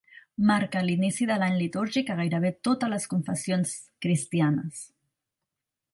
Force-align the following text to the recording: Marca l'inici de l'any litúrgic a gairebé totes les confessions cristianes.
Marca 0.51 0.79
l'inici 0.85 1.27
de 1.31 1.35
l'any 1.41 1.57
litúrgic 1.59 2.09
a 2.13 2.17
gairebé 2.21 2.53
totes 2.69 2.93
les 2.95 3.07
confessions 3.15 3.75
cristianes. 4.07 4.85